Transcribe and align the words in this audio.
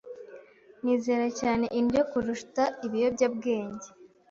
Nizera 0.83 1.27
cyane 1.39 1.65
indyo 1.79 2.01
kuruta 2.11 2.63
ibiyobyabwenge. 2.85 3.87